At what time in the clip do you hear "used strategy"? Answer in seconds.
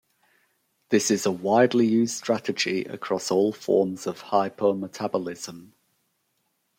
1.85-2.85